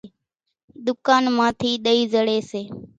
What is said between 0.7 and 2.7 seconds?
ۮُڪانَ مان ٿِي ۮئِي زڙيَ سي۔